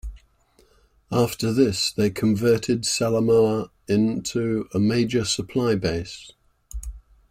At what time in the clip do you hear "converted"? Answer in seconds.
2.09-2.85